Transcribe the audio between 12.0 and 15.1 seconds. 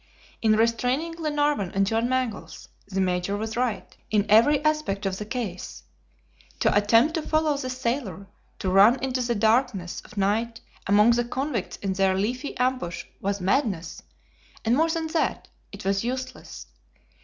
leafy ambush was madness, and more than